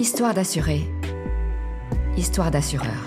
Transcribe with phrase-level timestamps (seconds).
[0.00, 0.88] Histoire d'assurer.
[2.16, 3.02] Histoire d'assureur.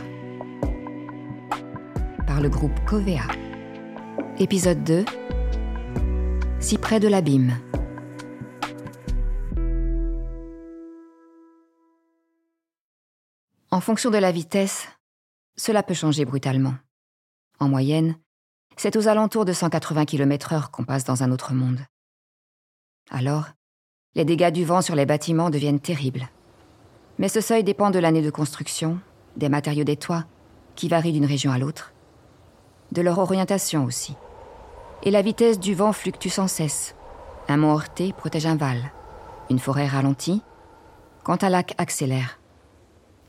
[2.27, 3.25] Par le groupe Covea.
[4.39, 5.05] Épisode 2.
[6.59, 7.57] Si près de l'abîme.
[13.71, 14.89] En fonction de la vitesse,
[15.55, 16.73] cela peut changer brutalement.
[17.61, 18.17] En moyenne,
[18.75, 21.79] c'est aux alentours de 180 km/h qu'on passe dans un autre monde.
[23.09, 23.47] Alors,
[24.13, 26.29] les dégâts du vent sur les bâtiments deviennent terribles.
[27.21, 28.97] Mais ce seuil dépend de l'année de construction,
[29.37, 30.25] des matériaux des toits,
[30.75, 31.93] qui varient d'une région à l'autre,
[32.91, 34.15] de leur orientation aussi.
[35.03, 36.95] Et la vitesse du vent fluctue sans cesse.
[37.47, 38.91] Un mont heurté protège un val,
[39.51, 40.41] une forêt ralentit,
[41.23, 42.39] quand un lac accélère.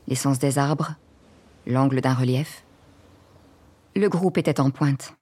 [0.07, 0.95] L'essence des arbres,
[1.67, 2.65] l'angle d'un relief.
[3.95, 5.13] Le groupe était en pointe.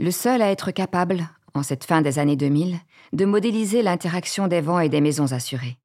[0.00, 2.76] Le seul à être capable, en cette fin des années 2000,
[3.12, 5.78] de modéliser l'interaction des vents et des maisons assurées.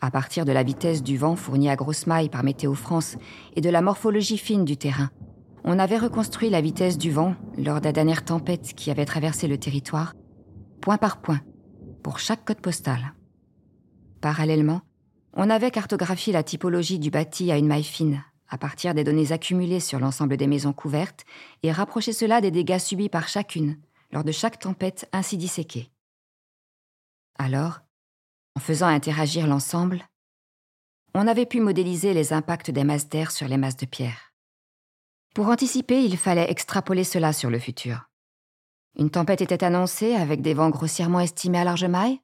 [0.00, 3.16] À partir de la vitesse du vent fournie à grosse maille par Météo France
[3.56, 5.10] et de la morphologie fine du terrain,
[5.64, 9.58] on avait reconstruit la vitesse du vent lors des dernières tempêtes qui avaient traversé le
[9.58, 10.14] territoire,
[10.80, 11.40] point par point,
[12.02, 13.12] pour chaque code postal.
[14.20, 14.82] Parallèlement,
[15.34, 19.32] on avait cartographié la typologie du bâti à une maille fine, à partir des données
[19.32, 21.24] accumulées sur l'ensemble des maisons couvertes,
[21.62, 23.78] et rapproché cela des dégâts subis par chacune,
[24.12, 25.90] lors de chaque tempête ainsi disséquée.
[27.38, 27.80] Alors,
[28.58, 30.02] en faisant interagir l'ensemble,
[31.14, 34.32] on avait pu modéliser les impacts des masses d'air sur les masses de pierre.
[35.32, 38.10] Pour anticiper, il fallait extrapoler cela sur le futur.
[38.96, 42.18] Une tempête était annoncée avec des vents grossièrement estimés à large maille.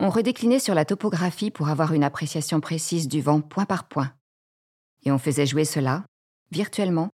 [0.00, 4.14] On redéclinait sur la topographie pour avoir une appréciation précise du vent point par point.
[5.04, 6.06] Et on faisait jouer cela,
[6.52, 7.10] virtuellement,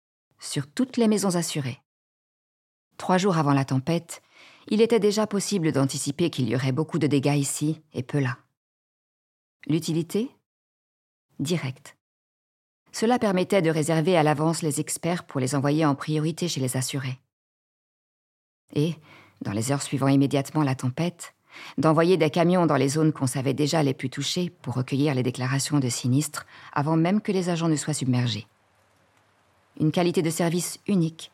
[0.41, 1.83] sur toutes les maisons assurées.
[2.97, 4.23] Trois jours avant la tempête,
[4.69, 8.39] il était déjà possible d'anticiper qu'il y aurait beaucoup de dégâts ici et peu là.
[9.67, 10.31] L'utilité?
[11.39, 11.97] Directe.
[12.93, 16.77] Cela permettait de réserver à l'avance les experts pour les envoyer en priorité chez les
[16.77, 17.19] assurés.
[18.75, 18.95] Et,
[19.41, 21.35] dans les heures suivant immédiatement la tempête,
[21.79, 25.23] d'envoyer des camions dans les zones qu'on savait déjà les plus touchées pour recueillir les
[25.23, 28.47] déclarations de sinistres avant même que les agents ne soient submergés.
[29.81, 31.31] Une qualité de service unique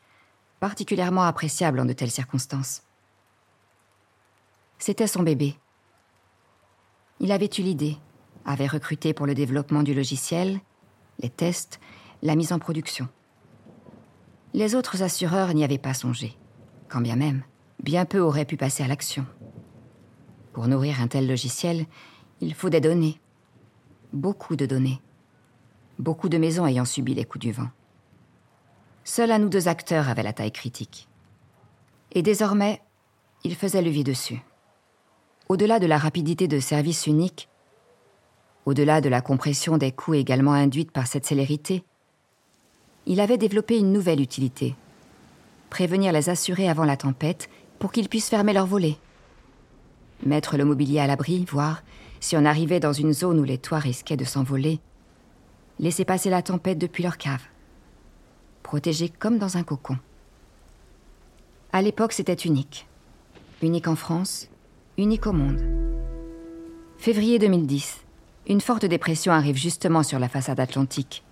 [0.60, 2.82] particulièrement appréciable en de telles circonstances.
[4.78, 5.56] C'était son bébé.
[7.20, 7.96] Il avait eu l'idée,
[8.44, 10.60] avait recruté pour le développement du logiciel,
[11.18, 11.80] les tests,
[12.22, 13.08] la mise en production.
[14.54, 16.36] Les autres assureurs n'y avaient pas songé,
[16.88, 17.42] quand bien même,
[17.82, 19.26] bien peu auraient pu passer à l'action.
[20.52, 21.86] Pour nourrir un tel logiciel,
[22.40, 23.20] il faut des données.
[24.12, 25.00] Beaucoup de données.
[25.98, 27.68] Beaucoup de maisons ayant subi les coups du vent.
[29.04, 31.08] Seuls à nous deux acteurs avaient la taille critique.
[32.12, 32.80] Et désormais,
[33.42, 34.40] il faisait levier dessus.
[35.48, 37.48] Au-delà de la rapidité de service unique,
[38.66, 41.84] au-delà de la compression des coûts également induite par cette célérité,
[43.06, 44.74] il avait développé une nouvelle utilité.
[45.70, 47.48] Prévenir les assurés avant la tempête
[47.78, 48.98] pour qu'ils puissent fermer leurs volets.
[50.24, 51.82] Mettre le mobilier à l'abri, voire,
[52.20, 54.80] si on arrivait dans une zone où les toits risquaient de s'envoler,
[55.78, 57.42] laisser passer la tempête depuis leur cave
[58.68, 59.96] protégé comme dans un cocon.
[61.72, 62.86] À l'époque, c'était unique.
[63.62, 64.50] Unique en France,
[64.98, 65.62] unique au monde.
[66.98, 68.04] Février 2010.
[68.48, 71.22] Une forte dépression arrive justement sur la façade atlantique,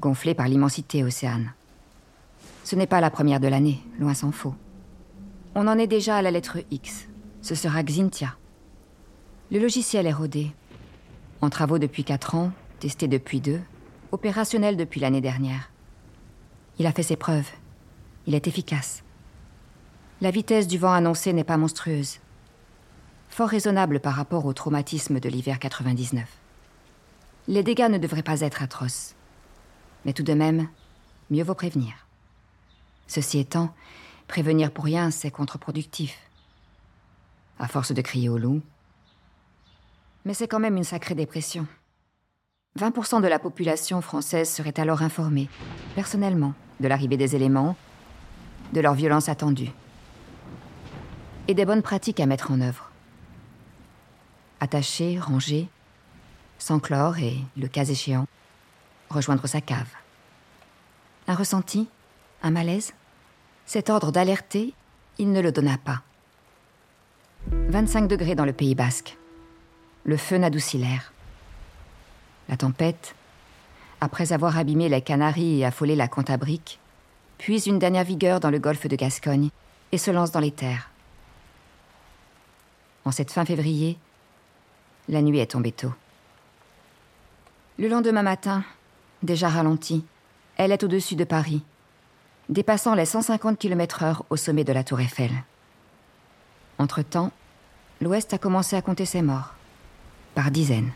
[0.00, 1.52] gonflée par l'immensité océane.
[2.64, 4.56] Ce n'est pas la première de l'année, loin s'en faut.
[5.54, 7.06] On en est déjà à la lettre X.
[7.42, 8.34] Ce sera Xintia.
[9.52, 10.50] Le logiciel est rodé.
[11.42, 12.50] En travaux depuis 4 ans,
[12.80, 13.60] testé depuis 2,
[14.10, 15.70] opérationnel depuis l'année dernière.
[16.80, 17.50] Il a fait ses preuves.
[18.26, 19.04] Il est efficace.
[20.20, 22.18] La vitesse du vent annoncé n'est pas monstrueuse.
[23.32, 26.28] Fort raisonnable par rapport au traumatisme de l'hiver 99.
[27.48, 29.14] Les dégâts ne devraient pas être atroces.
[30.04, 30.68] Mais tout de même,
[31.30, 31.94] mieux vaut prévenir.
[33.06, 33.74] Ceci étant,
[34.28, 36.18] prévenir pour rien, c'est contre-productif.
[37.58, 38.60] À force de crier au loup.
[40.26, 41.66] Mais c'est quand même une sacrée dépression.
[42.78, 45.48] 20% de la population française serait alors informée,
[45.94, 47.76] personnellement, de l'arrivée des éléments,
[48.74, 49.72] de leur violence attendue,
[51.48, 52.91] et des bonnes pratiques à mettre en œuvre.
[54.62, 55.66] Attacher, ranger,
[56.56, 58.28] s'enclore et, le cas échéant,
[59.10, 59.88] rejoindre sa cave.
[61.26, 61.88] Un ressenti
[62.44, 62.92] Un malaise?
[63.66, 64.72] Cet ordre d'alerter,
[65.18, 66.02] il ne le donna pas.
[67.48, 69.18] 25 degrés dans le Pays basque.
[70.04, 71.12] Le feu n'adoucit l'air.
[72.48, 73.16] La tempête,
[74.00, 76.78] après avoir abîmé les Canaries et affolé la Cantabrique,
[77.36, 79.50] puise une dernière vigueur dans le golfe de Gascogne
[79.90, 80.88] et se lance dans les terres.
[83.04, 83.98] En cette fin février,
[85.08, 85.92] la nuit est tombée tôt.
[87.78, 88.64] Le lendemain matin,
[89.22, 90.04] déjà ralentie,
[90.56, 91.62] elle est au-dessus de Paris,
[92.48, 95.30] dépassant les 150 km/h au sommet de la Tour Eiffel.
[96.78, 97.32] Entre-temps,
[98.00, 99.54] l'Ouest a commencé à compter ses morts,
[100.34, 100.92] par dizaines.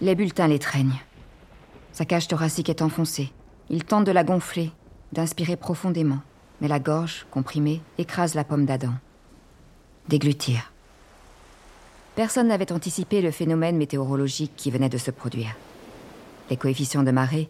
[0.00, 1.00] Les bulletins l'étreignent.
[1.92, 3.32] Sa cage thoracique est enfoncée.
[3.70, 4.70] Il tente de la gonfler,
[5.12, 6.20] d'inspirer profondément,
[6.60, 8.94] mais la gorge, comprimée, écrase la pomme d'Adam.
[10.08, 10.72] Déglutir.
[12.18, 15.54] Personne n'avait anticipé le phénomène météorologique qui venait de se produire.
[16.50, 17.48] Les coefficients de marée,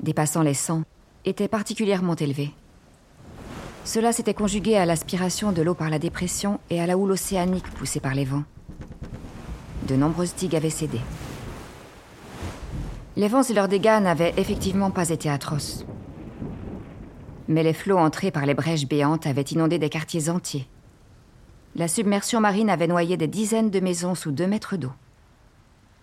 [0.00, 0.84] dépassant les 100,
[1.26, 2.50] étaient particulièrement élevés.
[3.84, 7.70] Cela s'était conjugué à l'aspiration de l'eau par la dépression et à la houle océanique
[7.74, 8.44] poussée par les vents.
[9.86, 11.00] De nombreuses digues avaient cédé.
[13.16, 15.84] Les vents et leurs dégâts n'avaient effectivement pas été atroces.
[17.48, 20.66] Mais les flots entrés par les brèches béantes avaient inondé des quartiers entiers.
[21.78, 24.92] La submersion marine avait noyé des dizaines de maisons sous deux mètres d'eau.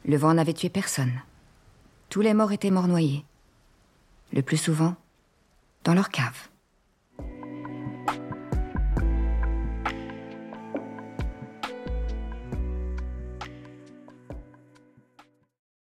[0.06, 1.24] Le vent n'avait tué personne.
[2.10, 3.26] Tous les morts étaient morts noyés.
[4.34, 4.96] Le plus souvent,
[5.84, 6.48] dans leur cave.